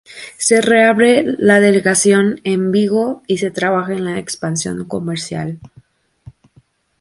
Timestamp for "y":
3.27-3.37